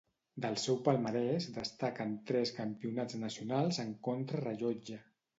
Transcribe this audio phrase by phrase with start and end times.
[0.43, 4.99] Del seu palmarès destaquen tres Campionats nacionals en contrarellotge.